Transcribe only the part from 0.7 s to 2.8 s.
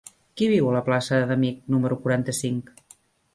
la plaça d'Amich número quaranta-cinc?